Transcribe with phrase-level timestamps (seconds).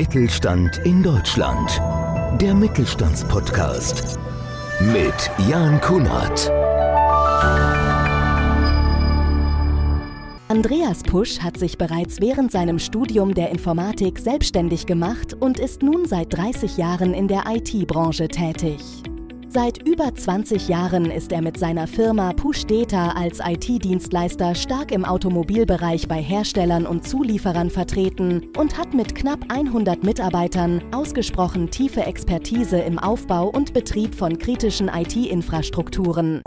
[0.00, 1.78] Mittelstand in Deutschland.
[2.40, 4.18] Der Mittelstandspodcast
[4.80, 6.50] mit Jan Kunert.
[10.48, 16.06] Andreas Pusch hat sich bereits während seinem Studium der Informatik selbstständig gemacht und ist nun
[16.06, 18.80] seit 30 Jahren in der IT-Branche tätig.
[19.52, 25.04] Seit über 20 Jahren ist er mit seiner Firma Push Data als IT-Dienstleister stark im
[25.04, 32.78] Automobilbereich bei Herstellern und Zulieferern vertreten und hat mit knapp 100 Mitarbeitern ausgesprochen tiefe Expertise
[32.78, 36.42] im Aufbau und Betrieb von kritischen IT-Infrastrukturen.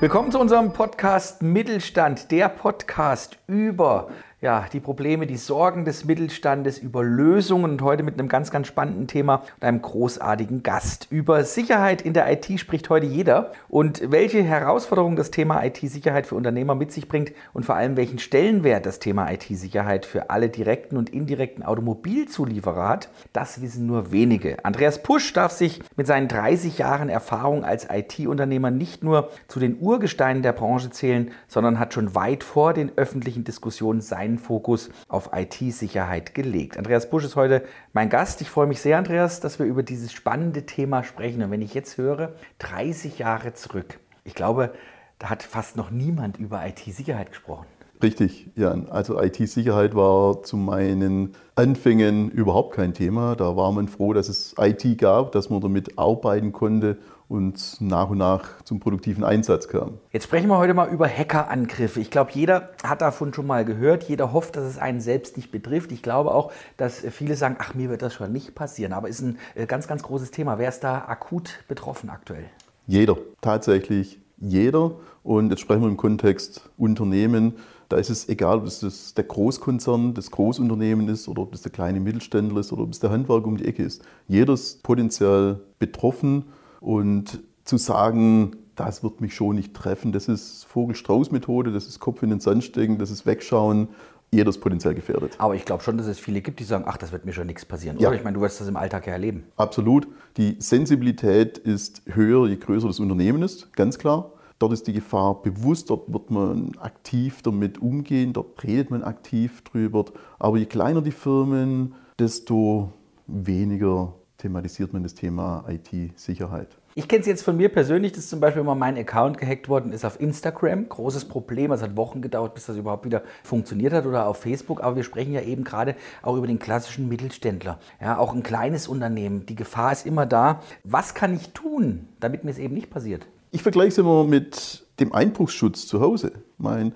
[0.00, 4.08] Willkommen zu unserem Podcast Mittelstand, der Podcast über
[4.42, 8.68] ja, die Probleme, die Sorgen des Mittelstandes, über Lösungen und heute mit einem ganz, ganz
[8.68, 11.08] spannenden Thema und einem großartigen Gast.
[11.10, 16.36] Über Sicherheit in der IT spricht heute jeder und welche Herausforderungen das Thema IT-Sicherheit für
[16.36, 20.96] Unternehmer mit sich bringt und vor allem welchen Stellenwert das Thema IT-Sicherheit für alle direkten
[20.96, 24.64] und indirekten Automobilzulieferer hat, das wissen nur wenige.
[24.64, 29.78] Andreas Pusch darf sich mit seinen 30 Jahren Erfahrung als IT-Unternehmer nicht nur zu den
[29.80, 34.90] Urgesteinen der Branche zählen, sondern hat schon weit vor den öffentlichen Diskussionen sein seinen Fokus
[35.08, 36.78] auf IT-Sicherheit gelegt.
[36.78, 38.40] Andreas Busch ist heute mein Gast.
[38.40, 41.42] Ich freue mich sehr, Andreas, dass wir über dieses spannende Thema sprechen.
[41.42, 44.72] Und wenn ich jetzt höre, 30 Jahre zurück, ich glaube,
[45.18, 47.66] da hat fast noch niemand über IT-Sicherheit gesprochen.
[48.02, 48.88] Richtig, Jan.
[48.88, 53.34] Also IT-Sicherheit war zu meinen Anfängen überhaupt kein Thema.
[53.36, 56.96] Da war man froh, dass es IT gab, dass man damit arbeiten konnte
[57.30, 59.98] und nach und nach zum produktiven Einsatz kam.
[60.10, 62.00] Jetzt sprechen wir heute mal über Hackerangriffe.
[62.00, 64.02] Ich glaube, jeder hat davon schon mal gehört.
[64.04, 65.92] Jeder hofft, dass es einen selbst nicht betrifft.
[65.92, 68.92] Ich glaube auch, dass viele sagen, ach, mir wird das schon nicht passieren.
[68.92, 70.58] Aber es ist ein äh, ganz, ganz großes Thema.
[70.58, 72.46] Wer ist da akut betroffen aktuell?
[72.88, 74.96] Jeder, tatsächlich jeder.
[75.22, 77.54] Und jetzt sprechen wir im Kontext Unternehmen.
[77.88, 81.70] Da ist es egal, ob es der Großkonzern, das Großunternehmen ist oder ob es der
[81.70, 84.02] kleine Mittelständler ist oder ob es der Handwerker um die Ecke ist.
[84.26, 86.46] Jeder ist potenziell betroffen
[86.80, 92.22] und zu sagen, das wird mich schon nicht treffen, das ist Vogel-Strauß-Methode, das ist Kopf
[92.22, 93.88] in den Sand stecken, das ist Wegschauen.
[94.32, 95.34] Jeder ist potenziell gefährdet.
[95.38, 97.48] Aber ich glaube schon, dass es viele gibt, die sagen, ach, das wird mir schon
[97.48, 97.98] nichts passieren.
[97.98, 98.08] Ja.
[98.08, 98.16] Oder?
[98.16, 99.42] Ich meine, du wirst das im Alltag ja erleben.
[99.56, 100.06] Absolut.
[100.36, 104.32] Die Sensibilität ist höher, je größer das Unternehmen ist, ganz klar.
[104.60, 109.62] Dort ist die Gefahr bewusst, dort wird man aktiv damit umgehen, dort redet man aktiv
[109.64, 110.04] drüber.
[110.38, 112.92] Aber je kleiner die Firmen, desto
[113.26, 116.68] weniger thematisiert man das Thema IT-Sicherheit.
[116.96, 119.92] Ich kenne es jetzt von mir persönlich, dass zum Beispiel mal mein Account gehackt worden
[119.92, 120.88] ist auf Instagram.
[120.88, 121.70] Großes Problem.
[121.70, 124.82] Es hat Wochen gedauert, bis das überhaupt wieder funktioniert hat oder auf Facebook.
[124.82, 127.78] Aber wir sprechen ja eben gerade auch über den klassischen Mittelständler.
[128.00, 129.46] Ja, auch ein kleines Unternehmen.
[129.46, 130.62] Die Gefahr ist immer da.
[130.82, 133.26] Was kann ich tun, damit mir es eben nicht passiert?
[133.52, 136.32] Ich vergleiche es immer mit dem Einbruchsschutz zu Hause.
[136.58, 136.92] Mein,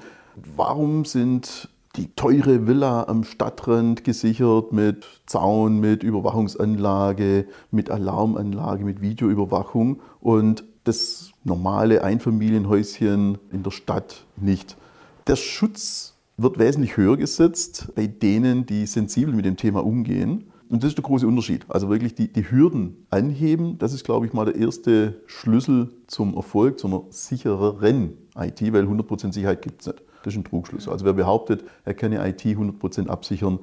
[0.57, 9.01] warum sind die teure Villa am Stadtrand gesichert mit Zaun, mit Überwachungsanlage, mit Alarmanlage, mit
[9.01, 14.77] Videoüberwachung und das normale Einfamilienhäuschen in der Stadt nicht.
[15.27, 20.45] Der Schutz wird wesentlich höher gesetzt bei denen, die sensibel mit dem Thema umgehen.
[20.69, 21.65] Und das ist der große Unterschied.
[21.69, 26.35] Also wirklich die, die Hürden anheben, das ist, glaube ich, mal der erste Schlüssel zum
[26.35, 30.03] Erfolg, zu einer sichereren IT, weil 100% Sicherheit gibt es nicht.
[30.25, 30.89] Das ist ein Trugschluss.
[30.89, 33.59] Also wer behauptet, er kann die IT 100% absichern,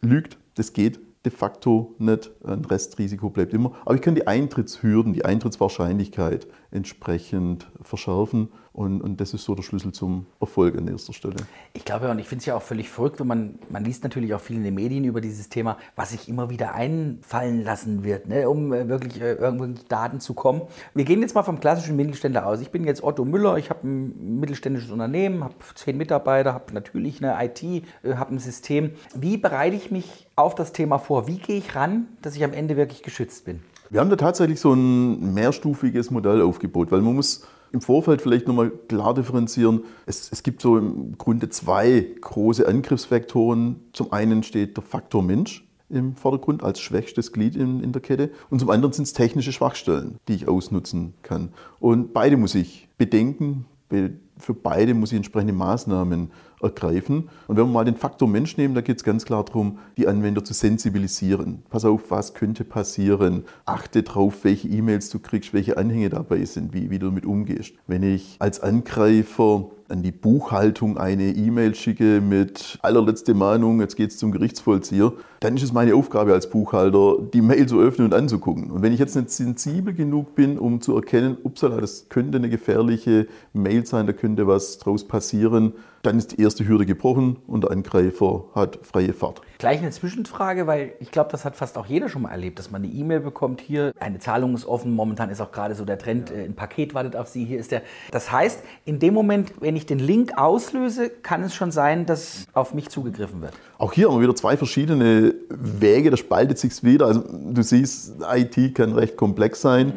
[0.00, 0.38] lügt.
[0.54, 2.30] Das geht de facto nicht.
[2.44, 3.72] Ein Restrisiko bleibt immer.
[3.84, 8.48] Aber ich kann die Eintrittshürden, die Eintrittswahrscheinlichkeit entsprechend verschärfen.
[8.74, 11.36] Und, und das ist so der Schlüssel zum Erfolg an erster Stelle.
[11.74, 14.34] Ich glaube, und ich finde es ja auch völlig verrückt, wenn man, man liest natürlich
[14.34, 18.26] auch viel in den Medien über dieses Thema, was sich immer wieder einfallen lassen wird,
[18.26, 20.62] ne, um äh, wirklich äh, irgendwelche Daten zu kommen.
[20.92, 22.60] Wir gehen jetzt mal vom klassischen Mittelständler aus.
[22.60, 27.22] Ich bin jetzt Otto Müller, ich habe ein mittelständisches Unternehmen, habe zehn Mitarbeiter, habe natürlich
[27.22, 27.82] eine IT, äh,
[28.16, 28.90] habe ein System.
[29.14, 31.28] Wie bereite ich mich auf das Thema vor?
[31.28, 33.60] Wie gehe ich ran, dass ich am Ende wirklich geschützt bin?
[33.90, 38.46] Wir haben da tatsächlich so ein mehrstufiges Modell aufgebaut, weil man muss im Vorfeld vielleicht
[38.46, 39.82] nochmal klar differenzieren.
[40.06, 43.80] Es, es, gibt so im Grunde zwei große Angriffsvektoren.
[43.92, 48.30] Zum einen steht der Faktor Mensch im Vordergrund als schwächstes Glied in, in der Kette
[48.48, 51.50] und zum anderen sind es technische Schwachstellen, die ich ausnutzen kann.
[51.80, 56.30] Und beide muss ich bedenken, für beide muss ich entsprechende Maßnahmen
[56.62, 57.28] ergreifen.
[57.46, 60.06] Und wenn wir mal den Faktor Mensch nehmen, da geht es ganz klar darum, die
[60.08, 61.62] Anwender zu sensibilisieren.
[61.70, 63.44] Pass auf, was könnte passieren?
[63.64, 67.74] Achte darauf, welche E-Mails du kriegst, welche Anhänge dabei sind, wie, wie du damit umgehst.
[67.86, 74.10] Wenn ich als Angreifer an die Buchhaltung eine E-Mail schicke mit allerletzte Mahnung, jetzt geht
[74.10, 78.14] es zum Gerichtsvollzieher, dann ist es meine Aufgabe als Buchhalter, die Mail zu öffnen und
[78.14, 78.70] anzugucken.
[78.70, 82.48] Und wenn ich jetzt nicht sensibel genug bin, um zu erkennen, upsala, das könnte eine
[82.48, 87.64] gefährliche Mail sein, da könnte was draus passieren, dann ist die erste Hürde gebrochen und
[87.64, 89.40] der Angreifer hat freie Fahrt.
[89.58, 92.70] Gleich eine Zwischenfrage, weil ich glaube, das hat fast auch jeder schon mal erlebt, dass
[92.70, 95.98] man eine E-Mail bekommt, hier eine Zahlung ist offen, momentan ist auch gerade so der
[95.98, 96.36] Trend, ja.
[96.36, 97.82] Äh, ein Paket wartet auf Sie, hier ist der.
[98.10, 102.46] Das heißt, in dem Moment, wenn ich den Link auslöse, kann es schon sein, dass
[102.52, 103.54] auf mich zugegriffen wird.
[103.78, 107.06] Auch hier haben wir wieder zwei verschiedene Wege, da spaltet sich wieder.
[107.06, 109.88] Also du siehst, IT kann recht komplex sein.
[109.88, 109.92] Mhm.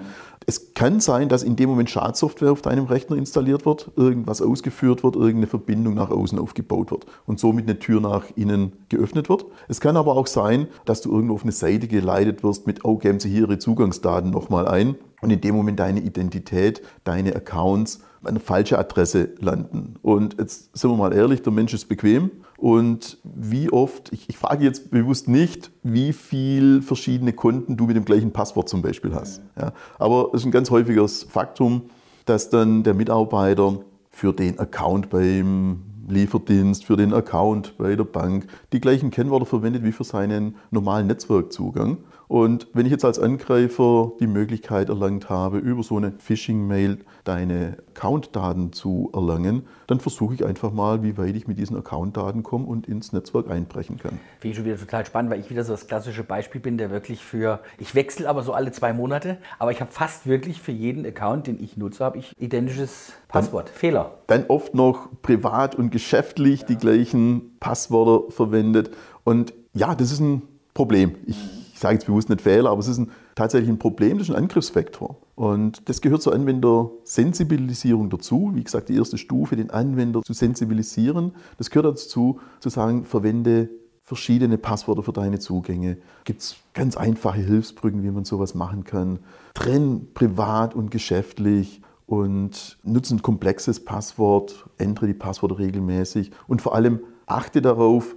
[0.49, 5.03] Es kann sein, dass in dem Moment Schadsoftware auf deinem Rechner installiert wird, irgendwas ausgeführt
[5.03, 9.45] wird, irgendeine Verbindung nach außen aufgebaut wird und somit eine Tür nach innen geöffnet wird.
[9.67, 12.95] Es kann aber auch sein, dass du irgendwo auf eine Seite geleitet wirst mit, oh,
[12.95, 17.99] geben Sie hier Ihre Zugangsdaten nochmal ein und in dem Moment deine Identität, deine Accounts
[18.23, 19.95] eine falsche Adresse landen.
[20.01, 22.31] Und jetzt sind wir mal ehrlich, der Mensch ist bequem.
[22.57, 27.95] Und wie oft, ich, ich frage jetzt bewusst nicht, wie viel verschiedene Konten du mit
[27.95, 29.41] dem gleichen Passwort zum Beispiel hast.
[29.59, 31.83] Ja, aber es ist ein ganz häufiges Faktum,
[32.25, 33.79] dass dann der Mitarbeiter
[34.09, 39.83] für den Account beim Lieferdienst, für den Account bei der Bank die gleichen Kennwörter verwendet
[39.83, 41.97] wie für seinen normalen Netzwerkzugang.
[42.27, 47.77] Und wenn ich jetzt als Angreifer die Möglichkeit erlangt habe, über so eine Phishing-Mail deine
[47.95, 52.65] Account-Daten zu erlangen, dann versuche ich einfach mal, wie weit ich mit diesen Account-Daten komme
[52.65, 54.19] und ins Netzwerk einbrechen kann.
[54.39, 56.91] Finde ich schon wieder total spannend, weil ich wieder so das klassische Beispiel bin, der
[56.91, 60.73] wirklich für, ich wechsle aber so alle zwei Monate, aber ich habe fast wirklich für
[60.73, 63.69] jeden Account, den ich nutze, habe ich identisches Passwort.
[63.69, 64.17] Dann, Fehler.
[64.27, 66.67] Dann oft noch privat und geschäftlich ja.
[66.67, 68.91] die gleichen Passwörter verwendet.
[69.23, 70.41] Und ja, das ist ein
[70.73, 71.15] Problem.
[71.25, 74.29] Ich ich sage jetzt bewusst nicht Fehler, aber es ist ein, tatsächlich ein Problem, das
[74.29, 75.15] ist ein Angriffsvektor.
[75.35, 78.49] Und das gehört zur Anwendersensibilisierung dazu.
[78.55, 81.33] Wie gesagt, die erste Stufe, den Anwender zu sensibilisieren.
[81.59, 83.69] Das gehört dazu, zu sagen, verwende
[84.01, 85.97] verschiedene Passwörter für deine Zugänge.
[86.23, 89.19] Gibt es ganz einfache Hilfsbrücken, wie man sowas machen kann.
[89.53, 96.73] Trenn privat und geschäftlich und nutze ein komplexes Passwort, ändere die Passwörter regelmäßig und vor
[96.73, 98.15] allem achte darauf,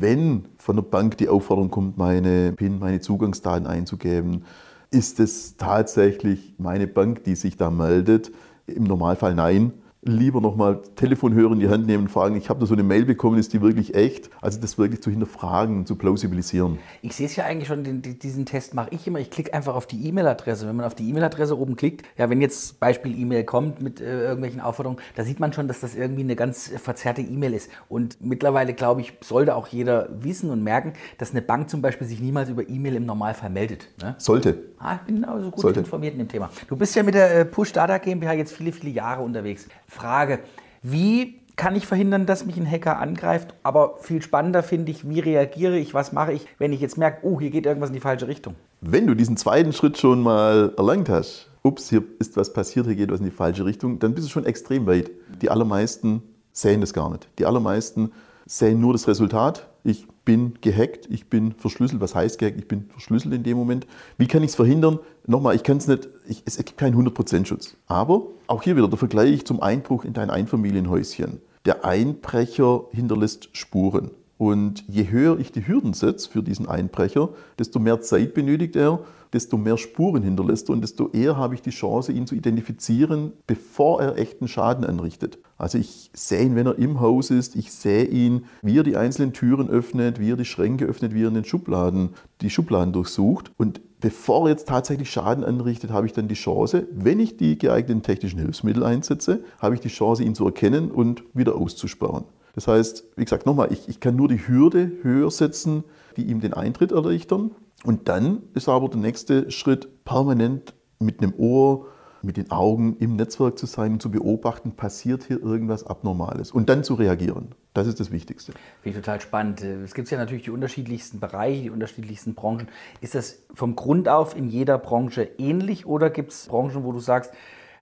[0.00, 4.44] wenn von der Bank die Aufforderung kommt, meine PIN, meine Zugangsdaten einzugeben,
[4.90, 8.32] ist es tatsächlich meine Bank, die sich da meldet?
[8.66, 12.66] Im Normalfall nein lieber nochmal Telefonhörer in die Hand nehmen und fragen, ich habe da
[12.66, 14.30] so eine Mail bekommen, ist die wirklich echt?
[14.40, 16.78] Also das wirklich zu hinterfragen, zu plausibilisieren.
[17.02, 19.18] Ich sehe es ja eigentlich schon, den, diesen Test mache ich immer.
[19.18, 20.66] Ich klicke einfach auf die E-Mail-Adresse.
[20.66, 24.22] Wenn man auf die E-Mail-Adresse oben klickt, ja, wenn jetzt Beispiel E-Mail kommt mit äh,
[24.22, 27.70] irgendwelchen Aufforderungen, da sieht man schon, dass das irgendwie eine ganz verzerrte E-Mail ist.
[27.88, 32.06] Und mittlerweile, glaube ich, sollte auch jeder wissen und merken, dass eine Bank zum Beispiel
[32.06, 33.88] sich niemals über E-Mail im Normalfall meldet.
[34.02, 34.14] Ne?
[34.16, 34.70] Sollte.
[34.78, 35.80] Ah, ich bin also gut Sollte.
[35.80, 36.48] informiert in dem Thema.
[36.66, 39.68] Du bist ja mit der äh, Push Data GmbH jetzt viele, viele Jahre unterwegs.
[39.90, 40.40] Frage,
[40.82, 43.54] wie kann ich verhindern, dass mich ein Hacker angreift?
[43.62, 47.26] Aber viel spannender finde ich, wie reagiere ich, was mache ich, wenn ich jetzt merke,
[47.26, 48.54] oh, hier geht irgendwas in die falsche Richtung.
[48.80, 52.94] Wenn du diesen zweiten Schritt schon mal erlangt hast, ups, hier ist was passiert, hier
[52.94, 55.10] geht was in die falsche Richtung, dann bist du schon extrem weit.
[55.42, 56.22] Die allermeisten
[56.52, 57.28] sehen das gar nicht.
[57.38, 58.12] Die allermeisten
[58.50, 59.68] sehen nur das Resultat.
[59.84, 62.00] Ich bin gehackt, ich bin verschlüsselt.
[62.00, 62.58] Was heißt gehackt?
[62.58, 63.86] Ich bin verschlüsselt in dem Moment.
[64.18, 64.98] Wie kann ich es verhindern?
[65.24, 67.76] Nochmal, ich kann es nicht, ich, es gibt keinen 100% Schutz.
[67.86, 71.40] Aber auch hier wieder der Vergleich zum Einbruch in dein Einfamilienhäuschen.
[71.64, 74.10] Der Einbrecher hinterlässt Spuren.
[74.36, 79.00] Und je höher ich die Hürden setze für diesen Einbrecher, desto mehr Zeit benötigt er,
[79.32, 83.32] desto mehr Spuren hinterlässt er und desto eher habe ich die Chance, ihn zu identifizieren,
[83.46, 85.38] bevor er echten Schaden anrichtet.
[85.60, 88.96] Also ich sehe ihn, wenn er im Haus ist, ich sehe ihn, wie er die
[88.96, 92.94] einzelnen Türen öffnet, wie er die Schränke öffnet, wie er in den Schubladen die Schubladen
[92.94, 93.52] durchsucht.
[93.58, 97.58] Und bevor er jetzt tatsächlich Schaden anrichtet, habe ich dann die Chance, wenn ich die
[97.58, 102.24] geeigneten technischen Hilfsmittel einsetze, habe ich die Chance, ihn zu erkennen und wieder auszusperren.
[102.54, 105.84] Das heißt, wie gesagt, nochmal, ich, ich kann nur die Hürde höher setzen,
[106.16, 107.50] die ihm den Eintritt erleichtern.
[107.84, 111.86] Und dann ist aber der nächste Schritt, permanent mit einem Ohr,
[112.22, 116.68] mit den Augen im Netzwerk zu sein und zu beobachten, passiert hier irgendwas Abnormales und
[116.68, 117.54] dann zu reagieren.
[117.74, 118.52] Das ist das Wichtigste.
[118.82, 119.62] Finde ich total spannend.
[119.62, 122.68] Es gibt ja natürlich die unterschiedlichsten Bereiche, die unterschiedlichsten Branchen.
[123.00, 126.98] Ist das vom Grund auf in jeder Branche ähnlich oder gibt es Branchen, wo du
[126.98, 127.32] sagst,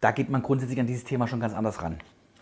[0.01, 1.99] da geht man grundsätzlich an dieses Thema schon ganz anders ran?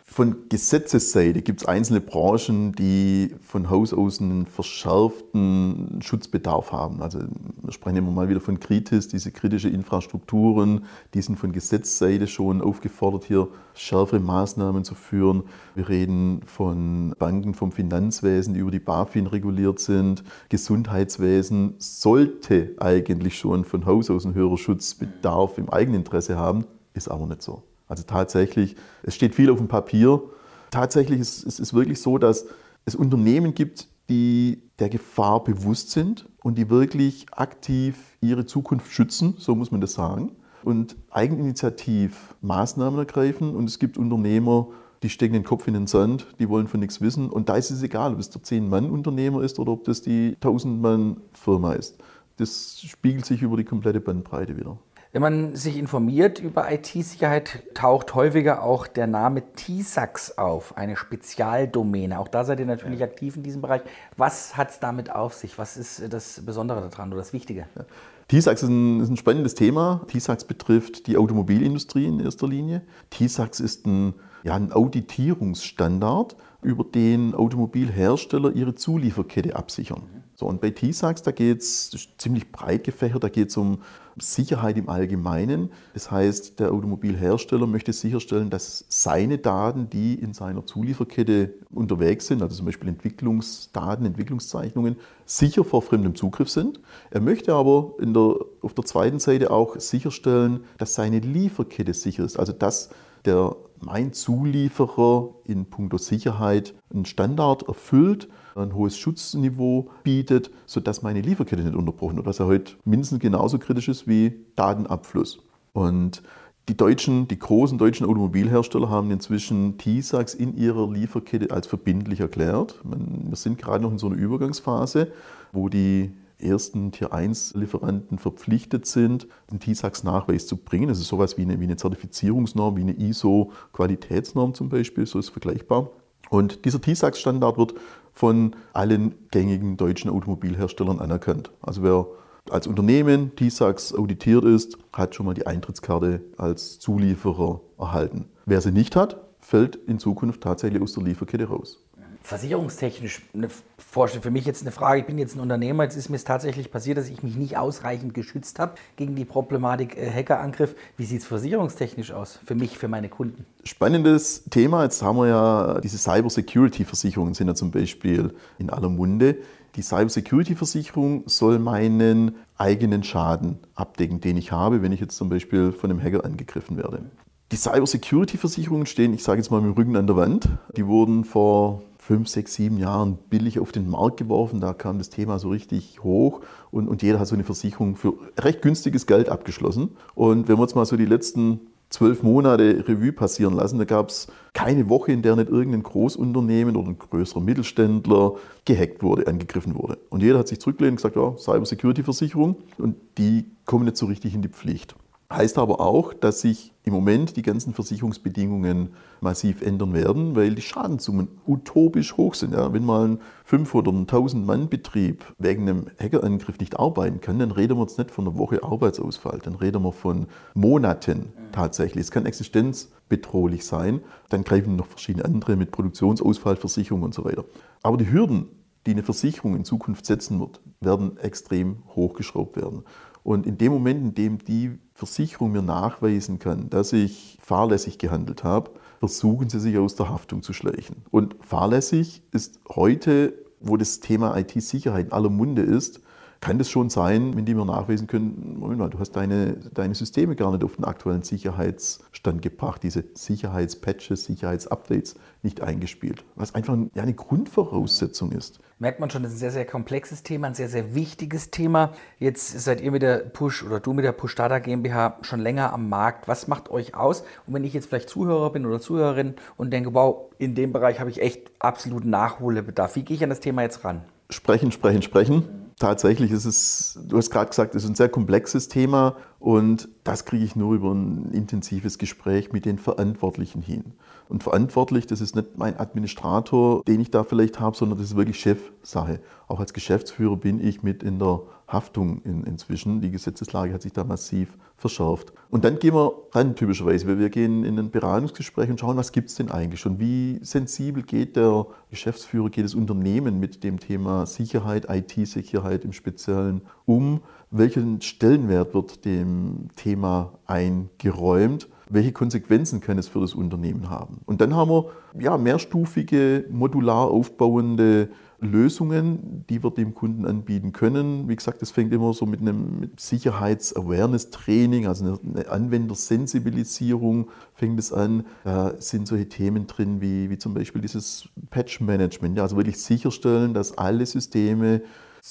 [0.08, 7.02] Von Gesetzesseite gibt es einzelne Branchen, die von Haus aus einen verschärften Schutzbedarf haben.
[7.02, 12.28] Also wir sprechen immer mal wieder von Kritis, diese kritische Infrastrukturen, die sind von Gesetzesseite
[12.28, 15.42] schon aufgefordert, hier schärfere Maßnahmen zu führen.
[15.74, 20.24] Wir reden von Banken, vom Finanzwesen, die über die BaFin reguliert sind.
[20.48, 27.26] Gesundheitswesen sollte eigentlich schon von Haus aus einen höheren Schutzbedarf im Eigeninteresse haben, ist aber
[27.26, 27.64] nicht so.
[27.88, 30.22] Also tatsächlich, es steht viel auf dem Papier.
[30.70, 32.46] Tatsächlich ist es wirklich so, dass
[32.84, 39.34] es Unternehmen gibt, die der Gefahr bewusst sind und die wirklich aktiv ihre Zukunft schützen,
[39.38, 43.54] so muss man das sagen, und eigeninitiativ Maßnahmen ergreifen.
[43.54, 44.68] Und es gibt Unternehmer,
[45.02, 47.30] die stecken den Kopf in den Sand, die wollen von nichts wissen.
[47.30, 51.74] Und da ist es egal, ob es der 10-Mann-Unternehmer ist oder ob das die 1000-Mann-Firma
[51.74, 51.98] ist.
[52.36, 54.78] Das spiegelt sich über die komplette Bandbreite wieder.
[55.16, 62.18] Wenn man sich informiert über IT-Sicherheit, taucht häufiger auch der Name TISAX auf, eine Spezialdomäne.
[62.18, 63.06] Auch da seid ihr natürlich ja.
[63.06, 63.80] aktiv in diesem Bereich.
[64.18, 65.56] Was hat es damit auf sich?
[65.56, 67.66] Was ist das Besondere daran oder das Wichtige?
[67.76, 67.86] Ja.
[68.28, 70.02] TISAX ist ein, ist ein, spannendes Thema.
[70.08, 72.82] TISAX betrifft die Automobilindustrie in erster Linie.
[73.08, 80.02] TISAX ist ein, ja, ein Auditierungsstandard, über den Automobilhersteller ihre Zulieferkette absichern.
[80.38, 83.78] So, und bei TISAX, da geht es ziemlich breit gefächert, da geht es um
[84.18, 85.70] Sicherheit im Allgemeinen.
[85.94, 92.42] Das heißt, der Automobilhersteller möchte sicherstellen, dass seine Daten, die in seiner Zulieferkette unterwegs sind,
[92.42, 96.80] also zum Beispiel Entwicklungsdaten, Entwicklungszeichnungen, sicher vor fremdem Zugriff sind.
[97.10, 102.38] Er möchte aber der, auf der zweiten Seite auch sicherstellen, dass seine Lieferkette sicher ist,
[102.38, 102.90] also dass
[103.24, 111.20] der mein Zulieferer in puncto Sicherheit einen Standard erfüllt, ein hohes Schutzniveau bietet, sodass meine
[111.20, 115.40] Lieferkette nicht unterbrochen wird, was ja heute mindestens genauso kritisch ist wie Datenabfluss.
[115.72, 116.22] Und
[116.68, 122.80] die deutschen, die großen deutschen Automobilhersteller haben inzwischen TISAX in ihrer Lieferkette als verbindlich erklärt.
[122.82, 125.12] Wir sind gerade noch in so einer Übergangsphase,
[125.52, 130.88] wo die ersten Tier 1 Lieferanten verpflichtet sind, den TISAX-Nachweis zu bringen.
[130.88, 135.30] Das ist sowas wie eine, wie eine Zertifizierungsnorm, wie eine ISO-Qualitätsnorm zum Beispiel, so ist
[135.30, 135.90] vergleichbar.
[136.30, 137.74] Und dieser TISAX-Standard wird
[138.16, 141.52] von allen gängigen deutschen Automobilherstellern anerkannt.
[141.60, 142.06] Also wer
[142.50, 148.30] als Unternehmen TISAX auditiert ist, hat schon mal die Eintrittskarte als Zulieferer erhalten.
[148.46, 151.85] Wer sie nicht hat, fällt in Zukunft tatsächlich aus der Lieferkette raus
[152.26, 154.24] versicherungstechnisch eine Vorstellung.
[154.24, 156.72] Für mich jetzt eine Frage, ich bin jetzt ein Unternehmer, jetzt ist mir es tatsächlich
[156.72, 160.74] passiert, dass ich mich nicht ausreichend geschützt habe gegen die Problematik äh, Hackerangriff.
[160.96, 163.46] Wie sieht es versicherungstechnisch aus für mich, für meine Kunden?
[163.62, 164.82] Spannendes Thema.
[164.82, 169.36] Jetzt haben wir ja diese Cyber-Security-Versicherungen sind ja zum Beispiel in aller Munde.
[169.76, 175.70] Die Cyber-Security-Versicherung soll meinen eigenen Schaden abdecken, den ich habe, wenn ich jetzt zum Beispiel
[175.70, 177.04] von einem Hacker angegriffen werde.
[177.52, 180.48] Die Cyber-Security-Versicherungen stehen, ich sage jetzt mal, mit dem Rücken an der Wand.
[180.76, 184.60] Die wurden vor fünf, sechs, sieben Jahren billig auf den Markt geworfen.
[184.60, 188.14] Da kam das Thema so richtig hoch und, und jeder hat so eine Versicherung für
[188.38, 189.96] recht günstiges Geld abgeschlossen.
[190.14, 194.10] Und wenn wir uns mal so die letzten zwölf Monate Revue passieren lassen, da gab
[194.10, 198.34] es keine Woche, in der nicht irgendein Großunternehmen oder ein größerer Mittelständler
[198.64, 199.98] gehackt wurde, angegriffen wurde.
[200.08, 204.32] Und jeder hat sich zurückgelehnt und gesagt, ja, Cyber-Security-Versicherung und die kommen nicht so richtig
[204.32, 204.94] in die Pflicht.
[205.32, 208.90] Heißt aber auch, dass sich im Moment die ganzen Versicherungsbedingungen
[209.20, 212.52] massiv ändern werden, weil die Schadenssummen utopisch hoch sind.
[212.52, 217.40] Ja, wenn mal ein 500 oder 1000 Mann Betrieb wegen einem Hackerangriff nicht arbeiten kann,
[217.40, 222.04] dann reden wir jetzt nicht von einer Woche Arbeitsausfall, dann reden wir von Monaten tatsächlich.
[222.04, 224.02] Es kann existenzbedrohlich sein.
[224.28, 227.44] Dann greifen noch verschiedene andere mit Produktionsausfallversicherung und so weiter.
[227.82, 228.46] Aber die Hürden,
[228.86, 232.84] die eine Versicherung in Zukunft setzen wird, werden extrem hochgeschraubt werden.
[233.26, 238.44] Und in dem Moment, in dem die Versicherung mir nachweisen kann, dass ich fahrlässig gehandelt
[238.44, 241.02] habe, versuchen sie sich aus der Haftung zu schleichen.
[241.10, 245.98] Und fahrlässig ist heute, wo das Thema IT-Sicherheit in aller Munde ist,
[246.46, 249.96] kann das schon sein, wenn die mir nachweisen können, Moment mal, du hast deine, deine
[249.96, 256.76] Systeme gar nicht auf den aktuellen Sicherheitsstand gebracht, diese Sicherheitspatches, Sicherheitsupdates nicht eingespielt, was einfach
[256.94, 258.60] ja, eine Grundvoraussetzung ist.
[258.78, 261.94] Merkt man schon, das ist ein sehr, sehr komplexes Thema, ein sehr, sehr wichtiges Thema.
[262.20, 265.72] Jetzt seid ihr mit der Push oder du mit der Push Data GmbH schon länger
[265.72, 266.28] am Markt.
[266.28, 267.24] Was macht euch aus?
[267.48, 271.00] Und wenn ich jetzt vielleicht Zuhörer bin oder Zuhörerin und denke, wow, in dem Bereich
[271.00, 274.02] habe ich echt absoluten Nachholbedarf, wie gehe ich an das Thema jetzt ran?
[274.30, 278.68] Sprechen, sprechen, sprechen tatsächlich ist es, du hast gerade gesagt, es ist ein sehr komplexes
[278.68, 283.92] Thema und das kriege ich nur über ein intensives Gespräch mit den Verantwortlichen hin.
[284.28, 288.16] Und verantwortlich, das ist nicht mein Administrator, den ich da vielleicht habe, sondern das ist
[288.16, 289.20] wirklich Chefsache.
[289.46, 293.00] Auch als Geschäftsführer bin ich mit in der Haftung in, inzwischen.
[293.00, 295.32] Die Gesetzeslage hat sich da massiv verschärft.
[295.50, 297.06] Und dann gehen wir ran, typischerweise.
[297.06, 299.98] Wir, wir gehen in ein Beratungsgespräch und schauen, was gibt es denn eigentlich schon?
[299.98, 306.62] Wie sensibel geht der Geschäftsführer, geht das Unternehmen mit dem Thema Sicherheit, IT-Sicherheit im Speziellen
[306.86, 307.20] um?
[307.50, 311.68] Welchen Stellenwert wird dem Thema eingeräumt?
[311.88, 314.20] welche Konsequenzen kann es für das Unternehmen haben.
[314.26, 314.86] Und dann haben wir
[315.20, 318.08] ja, mehrstufige, modular aufbauende
[318.40, 321.28] Lösungen, die wir dem Kunden anbieten können.
[321.28, 328.26] Wie gesagt, das fängt immer so mit einem Sicherheits-Awareness-Training, also eine Anwendersensibilisierung fängt es an.
[328.44, 333.54] Da sind solche Themen drin wie, wie zum Beispiel dieses Patch-Management, ja, also wirklich sicherstellen,
[333.54, 334.82] dass alle Systeme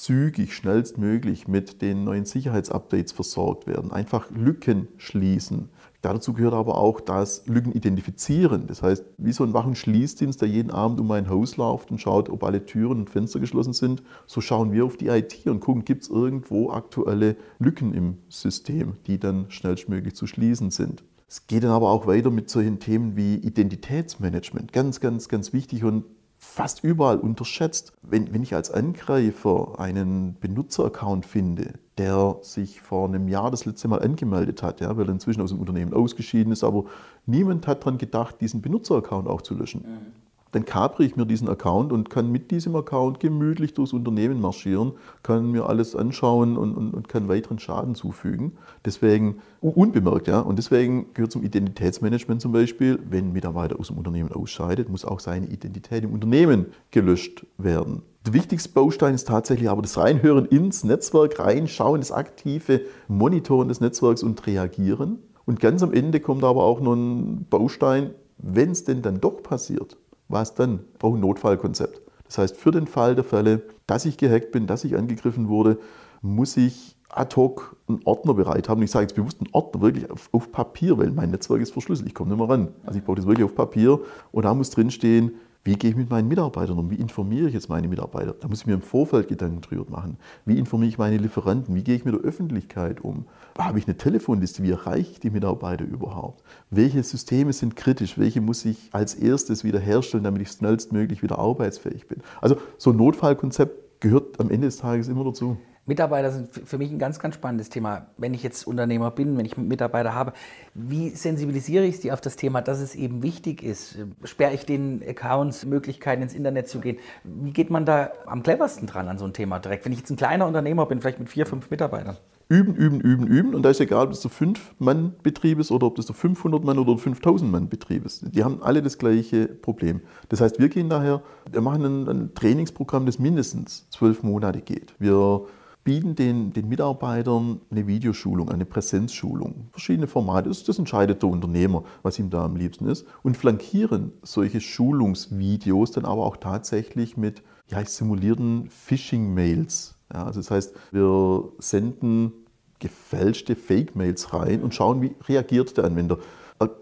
[0.02, 3.92] zügig, schnellstmöglich mit den neuen Sicherheitsupdates versorgt werden.
[3.92, 5.70] Einfach Lücken schließen.
[6.02, 8.66] Dazu gehört aber auch das Lücken identifizieren.
[8.66, 12.28] Das heißt, wie so ein Wachenschließdienst, der jeden Abend um ein Haus läuft und schaut,
[12.28, 15.86] ob alle Türen und Fenster geschlossen sind, so schauen wir auf die IT und gucken,
[15.86, 21.04] gibt es irgendwo aktuelle Lücken im System, die dann schnellstmöglich zu schließen sind.
[21.26, 24.72] Es geht dann aber auch weiter mit solchen Themen wie Identitätsmanagement.
[24.74, 26.04] Ganz, ganz, ganz wichtig und
[26.46, 27.92] fast überall unterschätzt.
[28.02, 33.88] Wenn, wenn ich als Angreifer einen Benutzeraccount finde, der sich vor einem Jahr das letzte
[33.88, 36.84] Mal angemeldet hat, ja, weil er inzwischen aus dem Unternehmen ausgeschieden ist, aber
[37.26, 39.82] niemand hat daran gedacht, diesen Benutzeraccount auch zu löschen.
[39.82, 40.25] Mhm
[40.56, 44.92] dann kapere ich mir diesen Account und kann mit diesem Account gemütlich durchs Unternehmen marschieren,
[45.22, 48.52] kann mir alles anschauen und, und, und kann weiteren Schaden zufügen.
[48.82, 50.40] Deswegen unbemerkt, ja.
[50.40, 55.04] Und deswegen gehört zum Identitätsmanagement zum Beispiel, wenn ein Mitarbeiter aus dem Unternehmen ausscheidet, muss
[55.04, 58.00] auch seine Identität im Unternehmen gelöscht werden.
[58.24, 63.82] Der wichtigste Baustein ist tatsächlich aber das Reinhören ins Netzwerk, reinschauen, das aktive Monitoren des
[63.82, 65.18] Netzwerks und reagieren.
[65.44, 69.42] Und ganz am Ende kommt aber auch noch ein Baustein, wenn es denn dann doch
[69.42, 69.98] passiert,
[70.28, 70.80] was dann?
[70.92, 72.00] Ich brauche ein Notfallkonzept.
[72.24, 75.78] Das heißt, für den Fall der Fälle, dass ich gehackt bin, dass ich angegriffen wurde,
[76.22, 78.82] muss ich ad hoc einen Ordner bereit haben.
[78.82, 82.08] Ich sage jetzt bewusst einen Ordner wirklich auf, auf Papier, weil mein Netzwerk ist verschlüsselt.
[82.08, 82.68] Ich komme nicht mehr ran.
[82.84, 84.00] Also ich brauche das wirklich auf Papier
[84.32, 85.32] und da muss drinstehen,
[85.66, 86.90] wie gehe ich mit meinen Mitarbeitern um?
[86.90, 88.36] Wie informiere ich jetzt meine Mitarbeiter?
[88.38, 90.16] Da muss ich mir im Vorfeld Gedanken drüber machen.
[90.44, 91.74] Wie informiere ich meine Lieferanten?
[91.74, 93.26] Wie gehe ich mit der Öffentlichkeit um?
[93.58, 94.62] Habe ich eine Telefonliste?
[94.62, 96.44] Wie erreiche ich die Mitarbeiter überhaupt?
[96.70, 98.16] Welche Systeme sind kritisch?
[98.16, 102.22] Welche muss ich als erstes wieder herstellen, damit ich schnellstmöglich wieder arbeitsfähig bin?
[102.40, 105.56] Also so ein Notfallkonzept gehört am Ende des Tages immer dazu.
[105.86, 108.08] Mitarbeiter sind für mich ein ganz, ganz spannendes Thema.
[108.18, 110.32] Wenn ich jetzt Unternehmer bin, wenn ich Mitarbeiter habe,
[110.74, 113.96] wie sensibilisiere ich sie auf das Thema, dass es eben wichtig ist?
[114.24, 116.98] Sperre ich den Accounts Möglichkeiten ins Internet zu gehen?
[117.22, 119.84] Wie geht man da am cleversten dran an so ein Thema direkt?
[119.84, 122.16] Wenn ich jetzt ein kleiner Unternehmer bin, vielleicht mit vier, fünf Mitarbeitern.
[122.48, 123.54] Üben, üben, üben, üben.
[123.54, 126.92] Und da ist egal, ob das der 5-Mann-Betrieb ist oder ob das der 500-Mann- oder
[126.92, 128.24] 5000-Mann-Betrieb ist.
[128.34, 130.00] Die haben alle das gleiche Problem.
[130.28, 134.94] Das heißt, wir gehen daher, wir machen ein, ein Trainingsprogramm, das mindestens zwölf Monate geht.
[135.00, 135.44] Wir
[135.86, 140.48] bieten den, den Mitarbeitern eine Videoschulung, eine Präsenzschulung, verschiedene Formate.
[140.48, 143.06] Das, das entscheidet der Unternehmer, was ihm da am liebsten ist.
[143.24, 149.95] Und flankieren solche Schulungsvideos dann aber auch tatsächlich mit ja, simulierten Phishing-Mails.
[150.12, 152.32] Ja, also das heißt, wir senden
[152.78, 156.18] gefälschte Fake-Mails rein und schauen, wie reagiert der Anwender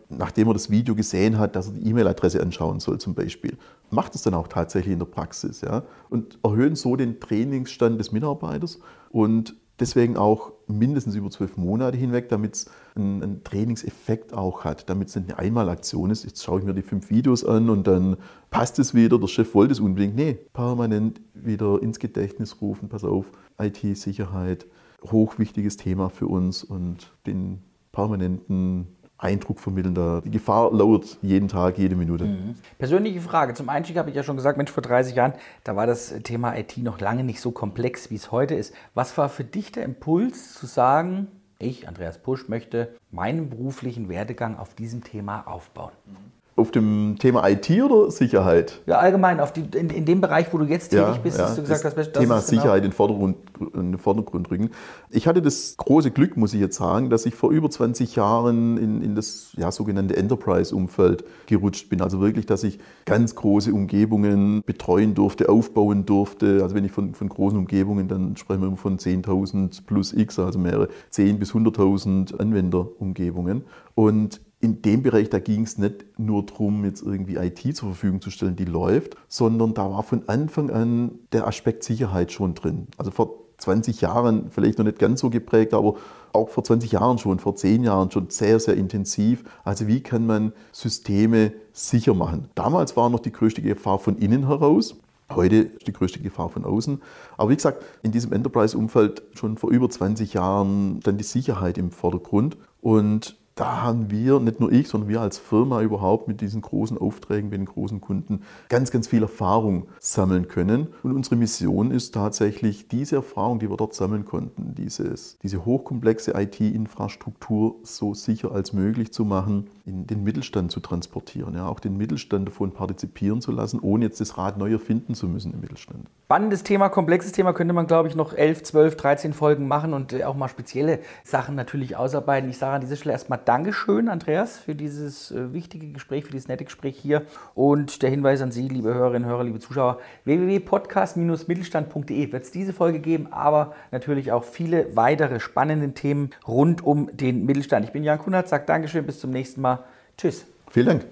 [0.09, 3.57] nachdem er das Video gesehen hat, dass er die E-Mail-Adresse anschauen soll zum Beispiel.
[3.91, 5.83] Macht es dann auch tatsächlich in der Praxis ja?
[6.11, 8.79] und erhöhen so den Trainingsstand des Mitarbeiters
[9.11, 14.89] und deswegen auch mindestens über zwölf Monate hinweg, damit es einen, einen, Trainingseffekt auch hat,
[14.89, 16.25] damit es nicht eine Einmalaktion ist.
[16.25, 18.17] Jetzt schaue ich mir die fünf Videos an und dann
[18.51, 20.17] passt es wieder, der Chef wollte es unbedingt.
[20.17, 23.27] Nee, permanent wieder ins Gedächtnis rufen, pass auf,
[23.59, 24.67] IT-Sicherheit,
[25.11, 27.59] hochwichtiges Thema für uns und den
[27.93, 28.89] permanenten
[29.25, 30.21] Eindruck vermittelnder.
[30.23, 32.25] Die Gefahr lauert jeden Tag, jede Minute.
[32.25, 32.55] Mhm.
[32.79, 33.55] Persönliche Frage.
[33.55, 35.33] Zum Einstieg habe ich ja schon gesagt, Mensch, vor 30 Jahren,
[35.65, 38.75] da war das Thema IT noch lange nicht so komplex, wie es heute ist.
[38.93, 44.59] Was war für dich der Impuls zu sagen, ich, Andreas Pusch, möchte meinen beruflichen Werdegang
[44.59, 45.93] auf diesem Thema aufbauen?
[46.07, 46.34] Mhm.
[46.57, 48.81] Auf dem Thema IT oder Sicherheit?
[48.87, 51.47] Ja, allgemein, auf die, in, in dem Bereich, wo du jetzt tätig ja, bist, ja,
[51.47, 52.87] hast du gesagt, das, das Thema das genau Sicherheit genau.
[52.87, 53.37] in, Vordergrund,
[53.75, 54.71] in den Vordergrund rücken.
[55.11, 58.77] Ich hatte das große Glück, muss ich jetzt sagen, dass ich vor über 20 Jahren
[58.77, 62.01] in, in das ja, sogenannte Enterprise-Umfeld gerutscht bin.
[62.01, 66.61] Also wirklich, dass ich ganz große Umgebungen betreuen durfte, aufbauen durfte.
[66.63, 70.61] Also wenn ich von, von großen Umgebungen, dann sprechen wir von 10.000 plus X, also
[70.61, 73.65] mehrere 10.000 bis 100.000 Anwenderumgebungen.
[73.97, 78.23] Und in dem Bereich, da ging es nicht nur darum, jetzt irgendwie IT zur Verfügung
[78.23, 82.89] zu stellen, die läuft, sondern da war von Anfang an der Aspekt Sicherheit schon drin.
[82.97, 85.97] Also vor 20 Jahren vielleicht noch nicht ganz so geprägt, aber
[86.33, 89.45] auch vor 20 Jahren schon, vor 10 Jahren schon sehr, sehr intensiv.
[89.65, 92.49] Also wie kann man Systeme sicher machen?
[92.55, 94.97] Damals war noch die größte Gefahr von innen heraus.
[95.31, 97.03] Heute ist die größte Gefahr von außen.
[97.37, 101.91] Aber wie gesagt, in diesem Enterprise-Umfeld schon vor über 20 Jahren dann die Sicherheit im
[101.91, 102.57] Vordergrund.
[102.81, 106.99] Und da haben wir, nicht nur ich, sondern wir als Firma überhaupt mit diesen großen
[106.99, 110.89] Aufträgen, mit den großen Kunden ganz, ganz viel Erfahrung sammeln können.
[111.03, 116.33] Und unsere Mission ist tatsächlich, diese Erfahrung, die wir dort sammeln konnten, dieses, diese hochkomplexe
[116.35, 121.99] IT-Infrastruktur so sicher als möglich zu machen, in den Mittelstand zu transportieren, ja, auch den
[121.99, 126.09] Mittelstand davon partizipieren zu lassen, ohne jetzt das Rad neu erfinden zu müssen im Mittelstand.
[126.25, 130.15] Spannendes Thema, komplexes Thema, könnte man, glaube ich, noch 11, 12, 13 Folgen machen und
[130.15, 132.49] äh, auch mal spezielle Sachen natürlich ausarbeiten.
[132.49, 136.49] Ich sage an dieser Stelle erstmal Dankeschön, Andreas, für dieses äh, wichtige Gespräch, für dieses
[136.49, 137.27] nette Gespräch hier.
[137.55, 143.01] Und der Hinweis an Sie, liebe Hörerinnen, Hörer, liebe Zuschauer, www.podcast-mittelstand.de wird es diese Folge
[143.01, 147.85] geben, aber natürlich auch viele weitere spannende Themen rund um den Mittelstand.
[147.85, 149.74] Ich bin Jan Kunert, sage Dankeschön, bis zum nächsten Mal.
[150.17, 150.47] Tschüss.
[150.71, 151.05] Vielen Dank.